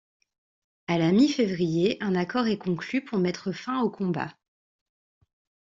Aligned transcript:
À 0.87 0.97
la 0.97 1.11
mi-février, 1.11 2.01
un 2.01 2.15
accord 2.15 2.47
est 2.47 2.57
conclu 2.57 3.05
pour 3.05 3.19
mettre 3.19 3.51
fin 3.51 3.83
aux 3.83 3.91
combats. 3.91 4.33